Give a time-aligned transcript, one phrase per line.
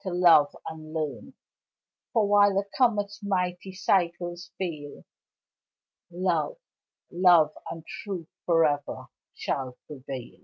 [0.00, 1.34] to love and learn,
[2.12, 5.04] For while a comet's mighty cycles fail,
[6.10, 6.56] Love,
[7.12, 9.06] love and truth forever
[9.36, 10.40] shall prevail.